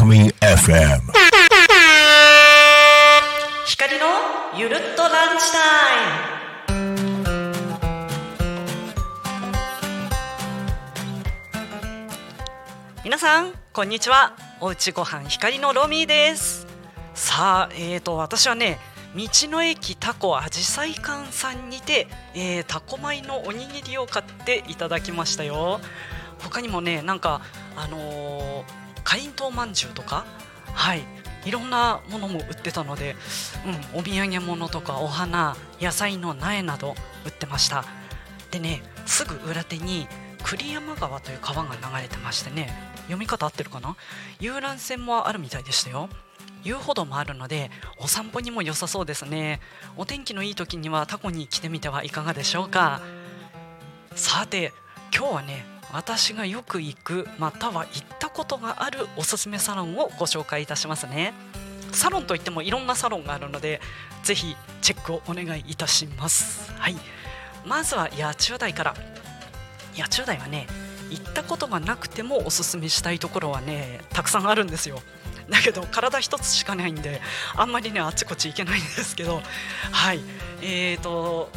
[0.00, 1.12] Alchemy FM.
[3.66, 4.06] 光の
[4.56, 6.00] ゆるっとランチタイ
[6.80, 7.28] ム。
[13.04, 14.32] 皆さんこんにちは。
[14.62, 16.66] おうちごはん光のロミーです。
[17.12, 18.78] さあえーと私はね
[19.14, 25.78] 道の駅タコあじさい館さんにて、えー、タコ米のおにぎりを買っていただきましたよ。
[26.38, 27.42] 他にもねなんか
[27.76, 28.79] あのー、
[29.10, 30.24] かりんとうまんじゅうとか
[30.72, 31.02] はい
[31.44, 33.16] いろんなものも売ってたので、
[33.92, 36.94] うん、お土産物とかお花野菜の苗など
[37.26, 37.84] 売ってました。
[38.52, 40.06] でねすぐ裏手に
[40.44, 43.96] 栗山川という川が流れてましてね読み方合ってるかな？
[44.38, 46.08] 遊覧船もあるみたいでしたよ。
[46.62, 49.60] 遊歩道もあるのでお散歩にも良さそうですね。
[49.96, 53.00] お天気のいい時にはタコに来てみてはいかがでしょうか。
[54.14, 54.72] さて
[55.12, 61.34] 今日はね私がよく行くまたは行ったことがあるおすすめサロンをご紹介いたしますね。
[61.92, 63.80] サロンといってもいろんなサロンがあるので
[64.22, 66.72] ぜひチェックをお願いいたします。
[66.78, 66.96] はい。
[67.66, 68.94] まずは八千代台から。
[69.96, 70.66] 八千代台はね
[71.10, 75.00] 行ったことがなくてもおすすめしたいところはねたくさんあるんですよ。
[75.48, 77.20] だけど体一つしかないんで
[77.56, 79.42] あんまりねあっちこっち行けないんですけど。
[79.90, 80.20] はい。
[80.62, 81.50] えーと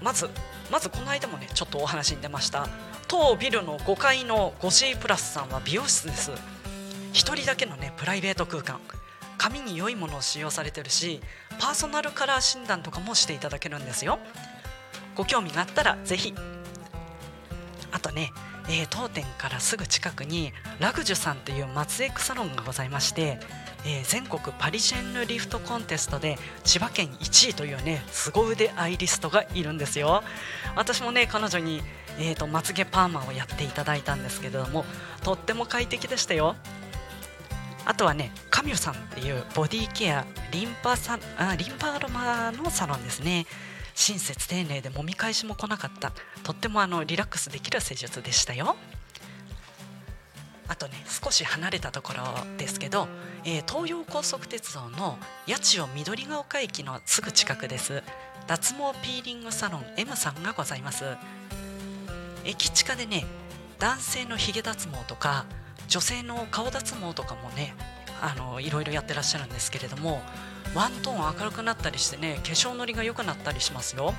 [0.00, 0.30] まず
[0.70, 2.68] まずこの間もねちょっとお話に出ました。
[3.06, 6.30] 当ビルの5階の 5C プラスさんは美容室です。
[6.30, 6.36] 1
[7.12, 8.80] 人だけのねプライベート空間。
[9.38, 11.20] 髪に良いものを使用されてるし
[11.60, 14.18] パーソナルカラー診断とかもしていただけるんですよ。
[15.14, 16.34] ご興味があったら是非
[17.90, 18.32] あとね、
[18.68, 23.38] えー、当店からすぐ近くにラグジュさんっていう松江区サロンがございまして
[23.84, 30.22] えー、全国パリジェンヌリフトコンテストで千葉県1位というね凄腕アイリストがいるんですよ。
[30.76, 31.82] 私もね彼女に、
[32.18, 34.84] えーと、まつげパーマをやっていただいたんですけれども
[35.22, 36.56] とっても快適でしたよ。
[37.84, 43.46] あとはねカミュさんっていうボディケアリンパサあリンパアロマのサロンですね。
[43.98, 46.12] 親切丁寧で揉み返しも来なかった。
[46.44, 48.76] とってもあのリラックスできる施術でしたよ。
[50.68, 52.22] あとね少し離れたところ
[52.58, 53.08] ですけど、
[53.44, 58.04] えー、東洋高速鉄道の八千代緑ヶ丘駅のすぐ近くです。
[58.46, 61.16] 脱毛ピーリングサロン M さんがございます。
[62.44, 63.26] 駅地下でね
[63.80, 65.44] 男性のヒゲ脱毛とか
[65.88, 67.74] 女性の顔脱毛とかもね
[68.22, 70.22] あのいろいろやってらっしゃるんですけれども
[70.74, 74.14] ワントーン明るくなったりしてね化粧のりが良くなったりしますよ。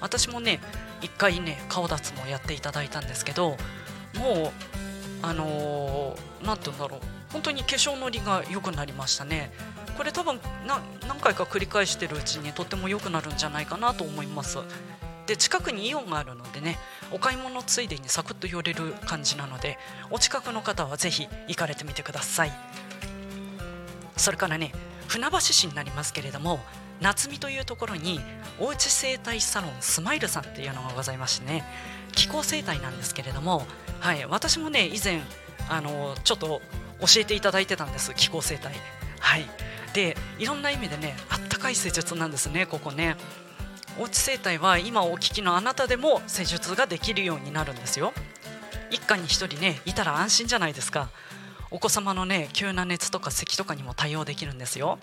[0.00, 0.60] 私もね
[1.00, 3.56] 一回ね顔脱毛やっていただいたんですけどもう
[5.22, 7.00] あの何、て言うんだろう。
[7.32, 9.52] 本当に化粧のりが良くなりましたね。
[9.96, 10.82] これ多分何
[11.20, 14.58] 回か繰り返してるうちにとっても良くなるんじゃないかなと思います。
[15.26, 16.78] で近くにイオンがあるのでね
[17.12, 19.78] お買い物ついでにサクッと寄れる感じなので
[20.10, 22.52] お近くの方はぜひ行かれてみてください。
[24.16, 24.72] それからね
[25.08, 26.60] 船橋市になりますけれども
[27.00, 28.20] 夏美というところに
[28.60, 31.64] おうち整体サロンスマイルさんっていうのがございましてね
[32.12, 33.66] 気候整体なんですけれども、
[34.00, 35.20] はい、私もね以前
[35.68, 36.60] あのちょっと
[37.00, 38.74] 教えていただいてたんです気候整体
[39.20, 39.44] はい。
[39.94, 43.16] でいろんな意味でねあったかい施術なんですねここね。
[43.98, 48.12] おうち整体は今お聞きのあなたでも施術ができるようになるんですよ。
[48.90, 51.10] 一家に1人ねいたら安心じゃないですか。
[51.72, 54.98] お子様のね急な熱とか咳とかにも対応できるんですよ。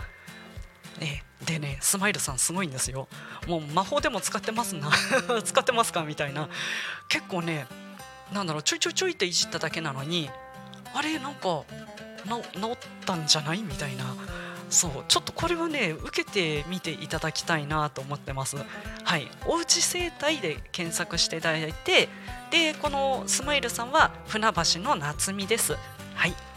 [0.99, 3.07] ね、でねスマイルさんすごいんですよ。
[3.47, 4.89] もう魔法でも使ってますな。
[5.43, 6.47] 使ってますかみたいな。
[7.07, 7.67] 結構ね
[8.31, 10.29] なんだろうちょいちょいちょいっていじっただけなのに
[10.93, 11.63] あれなんか
[12.53, 14.15] 治ったんじゃないみたいな。
[14.69, 14.91] そう。
[15.07, 18.57] ちょっとこれはね受けてみていただきたいなと思ってます。
[19.03, 19.27] はい。
[19.45, 22.09] おうち整体で検索していただいて
[22.51, 25.75] でこのスマイルさんは船橋の夏美です。
[26.13, 26.48] はい。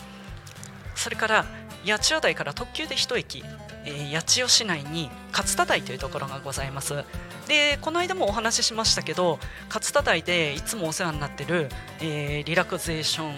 [0.95, 1.47] それから
[1.87, 3.45] 八千代台から特急で1駅
[3.85, 7.05] えー、八千代市内に勝田台というところがございます。
[7.49, 11.69] でこの間もお話ししましたけど勝田台でいつもお世話になってる、
[12.01, 13.35] えー、リラクゼーション、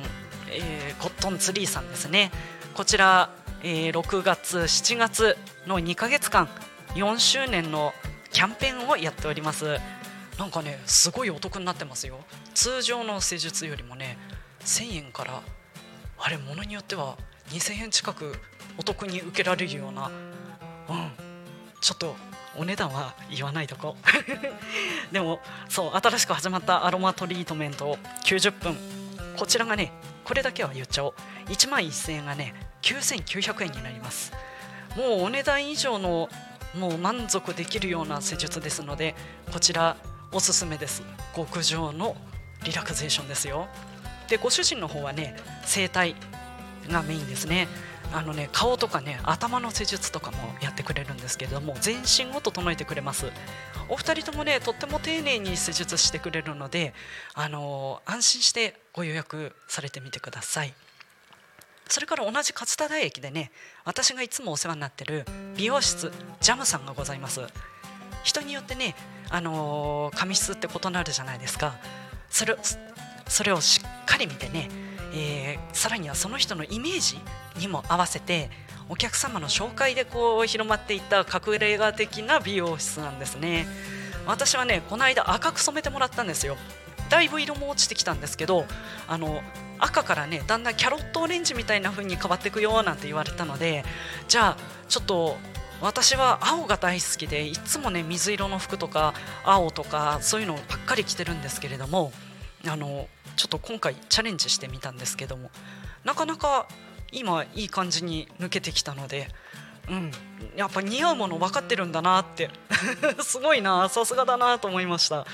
[0.50, 2.30] えー、コットンツリーさんですね。
[2.74, 3.30] こちら、
[3.62, 5.36] え、6月7月
[5.66, 6.48] の2ヶ月間
[6.94, 7.92] 4周年の
[8.30, 9.78] キャンペーンをやっております。
[10.38, 12.18] なんかねすごいお得になってますよ。
[12.52, 14.18] 通常の施術よりもね
[14.64, 15.40] 1000円から
[16.18, 17.16] あれものによっては
[17.50, 18.34] 2000円近く
[18.78, 21.10] お得に受けられるような、うん、
[21.80, 22.16] ちょっと
[22.56, 23.96] お値段は言わないとこ。
[25.12, 28.76] でもそう新しく始まったアロマトリートメント90分。
[29.36, 29.92] こちらがね
[30.24, 31.14] これだけは言っちゃおう。
[31.48, 34.32] 1万1000円がね9900円になります。
[34.96, 36.28] もうお値段以上の
[36.74, 39.14] もう満足できるような施術ですので
[39.52, 39.96] こちら
[40.32, 41.02] おすすめです。
[41.34, 42.16] 極上の
[42.64, 43.68] リラクゼーションですよ。
[44.28, 46.14] でご主人の方はね整体
[46.88, 47.68] がメインですね。
[48.12, 53.26] あのね顔とかね頭の施術とかもやってくれるんですけれども全身を整えてくれます。
[53.88, 56.94] お二人ともねとっても丁寧に施術してくれるので
[57.34, 60.74] あの安心してご予約されてみてください。
[61.88, 63.50] それから同じ勝田台駅でね
[63.84, 65.24] 私がいつもお世話になってる
[65.56, 67.40] 美容室ジャムさんがございます。
[68.22, 68.94] 人によってね
[69.28, 71.74] あの髪質って異なるじゃないですか。
[72.30, 72.56] それ
[73.26, 74.68] それをしっかり見てね、
[75.14, 77.18] えー、さらにはその人のイメージ
[77.60, 78.50] にも合わせて
[78.88, 83.66] お客様の紹介でこう広まっていった隠れ家的な美容室なんですね。
[84.26, 86.56] 私はねこの間赤く染めてもらったんですよ。
[87.10, 88.64] だいぶ色も落ちてきたんですけど
[89.06, 89.42] あの
[89.78, 93.84] 赤からねだんだんキャロットオレンジみたいな風に変わっていくよなんて言われたので
[94.26, 94.56] じゃあ
[94.88, 95.36] ちょっと
[95.80, 99.12] 私は青が大好きでいつもね水色の服とか
[99.44, 102.10] 青とかそういうのばっかり着てるんですけれども
[102.66, 105.50] あのちょっと今回チャレンジしてみたんですけども
[106.04, 106.68] なかなか
[107.12, 109.28] 今いい感じに抜けてきたので
[109.88, 110.10] うん、
[110.56, 112.50] やっぱ似合うもの分かってるんだなって
[113.22, 115.26] すごいなさすがだなと思いました、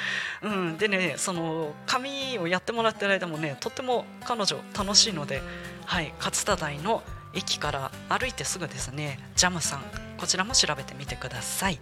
[0.42, 5.40] うん、でねその髪をやってもらってる間もねとっても彼女楽しいので、
[5.86, 7.02] はい、勝田台の
[7.32, 9.84] 駅から歩いてすぐですねジャムさん
[10.18, 11.78] こちらも調べてみてください。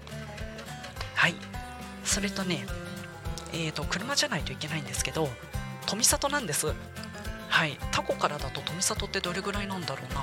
[1.14, 1.34] はい
[2.04, 2.66] それとね
[3.58, 5.28] えーと車じゃないといけないんですけど
[5.86, 6.72] 富里なんです。
[7.48, 7.78] はい。
[7.92, 10.20] タコからだと富里ってどれぐらいなんだろうな。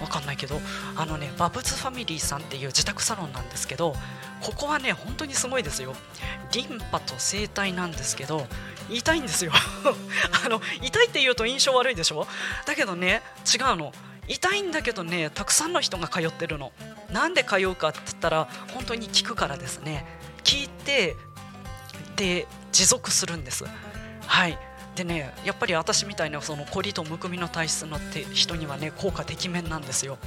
[0.00, 0.60] わかんないけど
[0.96, 3.94] あのねバブズファミリーさんっていう自宅サロンなんですけど
[4.42, 5.94] ここはね本当にすごいですよ。
[6.52, 8.46] リンパと整体なんですけど
[8.90, 9.52] 痛いんですよ。
[10.44, 12.26] あの痛いって言うと印象悪いでしょ？
[12.66, 13.22] だけどね
[13.54, 13.92] 違うの。
[14.26, 16.72] 痛いんだけどねたくさんの人が通ってるの。
[17.10, 20.04] なんで通うかって言ったら本当に聞くからですね。
[20.42, 21.14] 聞いて
[22.16, 23.64] で持続するんです。
[24.26, 24.58] はい。
[24.96, 30.18] でねやっぱり私みたいなその凝りとむくみの体質のって人にはね効果てきめんなんですよ。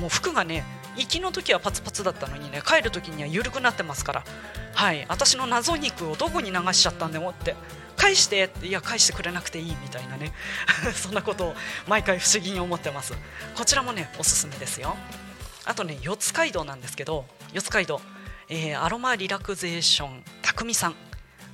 [0.00, 0.64] もう服がね
[0.96, 4.24] 行きの時はパツパツだったのにね帰る時には緩くなってますから。
[4.74, 5.04] はい。
[5.08, 7.54] 私の謎肉をどこに流しちゃったんでもって
[7.96, 10.32] 返していや返してくれなくていいみたいなね。
[10.96, 11.54] そんなことを
[11.86, 13.12] 毎回不思議に思ってます。
[13.54, 14.96] こちらもねおすすめですよ。
[15.64, 18.00] あとね四街道なんですけど四街道、
[18.48, 21.11] えー、アロマリラクゼーションたくみさん。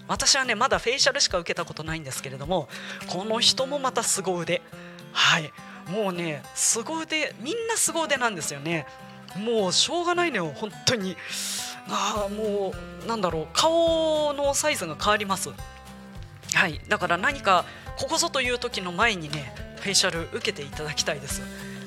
[0.09, 2.69] 私はねまだフェイシャルしか受けたことないんですけれども
[3.07, 4.63] この人もまた凄腕。
[5.13, 5.53] はい。
[5.91, 8.87] もうね凄腕みんな凄腕なんですよね。
[9.37, 11.17] もうしょうがないのよ本当に。
[11.89, 12.73] あも
[13.05, 15.51] うなんだろう顔のサイズが変わります。
[16.55, 16.81] はい。
[16.89, 17.65] だから何か
[17.97, 21.43] ここぞという時の前にねフェイシャル受けていただきたいです。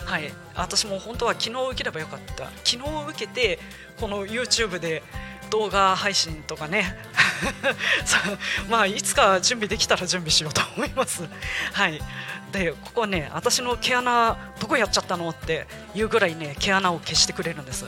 [0.06, 0.32] はい。
[0.56, 2.46] 私も本当は昨日受ければよかった。
[2.64, 2.78] 昨日
[3.10, 3.60] 受けて
[4.00, 5.04] この YouTube で
[5.52, 6.96] 動画配信とかね
[8.70, 11.24] まあいつか準備できたら準備しようと思います。
[11.74, 12.02] はい。
[12.52, 17.86] でここね私の毛穴どこやっちゃったのっていうぐらいね毛穴を消してくれるんです。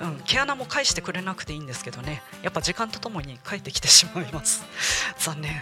[0.00, 2.22] うん、毛穴も返してくれなくていいんですけどね。
[2.42, 4.64] やっぱ時間とともに帰ってきてしまいます。
[5.18, 5.60] 残念。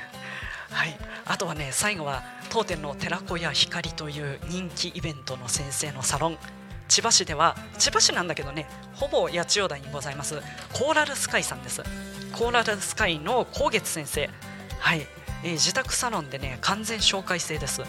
[0.70, 0.98] はい。
[1.24, 6.38] あとはね最後は当店の寺子屋光という人気イベントの先生のサロン。
[6.88, 10.40] 千葉市では千葉市なんだけどねほぼ八千代台にございます
[10.72, 11.82] コーラルスカイさんです。
[12.32, 14.28] コーラルスカイの高月先生。
[14.78, 15.06] はい、
[15.42, 17.82] えー、自宅サロンでね完全紹介制です。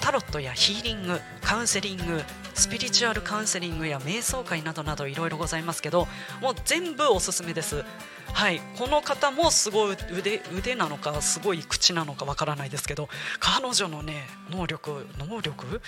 [0.00, 2.22] タロットやヒーリングカウンセリング
[2.54, 6.06] スピリチュアルカウンセリングや瞑想会などなどいろいろございますけど
[6.42, 7.84] もう全部おすすめです。
[8.32, 8.60] はい。
[8.78, 13.08] この方もすごい腕腕なのかすごい口なのかわからないですけど
[13.40, 15.80] 彼女のね能力能力？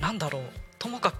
[0.00, 0.42] なんだろう？
[0.78, 1.14] ともかく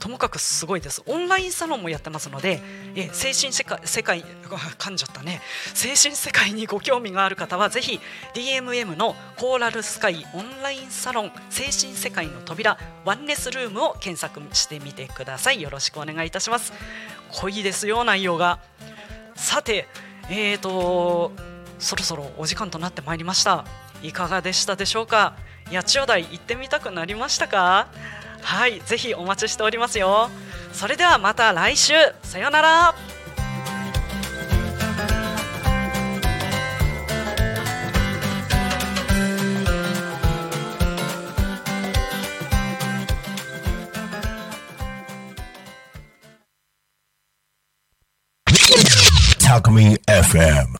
[0.00, 1.02] ともかくすごいです。
[1.06, 2.60] オンラインサロンもやってますので、
[2.96, 4.24] え精神世界世界
[4.78, 5.40] 噛んじゃったね。
[5.74, 8.00] 精神世界にご興味がある方はぜひ
[8.34, 15.60] DMM のコーラルスカイオンラインサロン精神世界の扉ワンネスルームを検索してみてください。
[15.60, 16.72] よろしくお願いいたします。
[17.32, 18.58] 濃いですよ内容が。
[19.36, 19.86] さて
[20.28, 21.32] えーと
[21.78, 23.64] そろそろお時間となってまいりました。
[24.02, 25.34] いかがでしたでしょうか？
[25.70, 27.88] 八千代台行ってみたくなりましたか？
[28.42, 30.30] はいぜひお待ちしておりますよ。
[30.72, 31.94] それではまた来週。
[32.22, 32.94] さようなら。
[49.50, 50.79] Alchemy FM